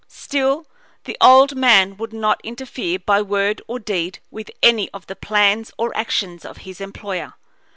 Still, 0.07 0.65
the 1.03 1.15
old 1.21 1.55
man 1.55 1.95
would 1.97 2.11
not 2.11 2.41
interfere 2.43 2.97
by 2.97 3.21
word 3.21 3.61
or 3.67 3.77
deed 3.77 4.17
with 4.31 4.49
any 4.63 4.89
of 4.93 5.05
the 5.05 5.15
plans 5.15 5.71
or 5.77 5.95
actions 5.95 6.43
of 6.43 6.57
his 6.65 6.81
employer. 6.81 7.35